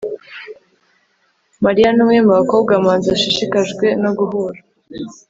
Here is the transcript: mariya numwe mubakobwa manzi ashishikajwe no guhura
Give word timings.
mariya 1.63 1.89
numwe 1.95 2.19
mubakobwa 2.25 2.71
manzi 2.83 3.07
ashishikajwe 3.15 3.85
no 4.03 4.11
guhura 4.17 4.59